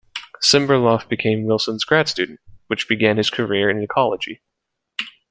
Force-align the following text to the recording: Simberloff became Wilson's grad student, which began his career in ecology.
Simberloff 0.41 1.07
became 1.07 1.43
Wilson's 1.45 1.83
grad 1.83 2.07
student, 2.07 2.39
which 2.65 2.87
began 2.87 3.17
his 3.17 3.29
career 3.29 3.69
in 3.69 3.77
ecology. 3.83 4.41